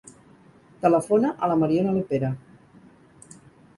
Telefona 0.85 1.31
a 1.33 1.49
la 1.51 1.59
Mariona 1.65 1.93
Lopera. 1.99 2.33